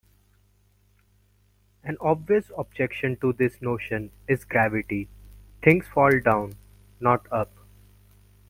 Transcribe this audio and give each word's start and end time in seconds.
An 1.83 1.95
obvious 2.01 2.45
objection 2.57 3.17
to 3.17 3.33
this 3.33 3.61
notion 3.61 4.09
is 4.27 4.45
gravity: 4.45 5.09
things 5.61 5.85
fall 5.93 6.19
down, 6.21 6.53
not 6.99 7.27
up. 7.31 7.51